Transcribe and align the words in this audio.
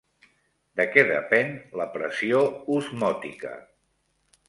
De 0.81 0.87
què 0.95 1.03
depèn 1.09 1.53
la 1.83 1.89
pressió 1.99 2.43
osmòtica? 2.79 3.57